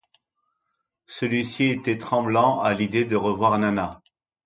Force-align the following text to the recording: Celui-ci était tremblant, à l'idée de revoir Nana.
Celui-ci 1.05 1.65
était 1.65 1.99
tremblant, 1.99 2.59
à 2.59 2.73
l'idée 2.73 3.05
de 3.05 3.15
revoir 3.15 3.59
Nana. 3.59 4.01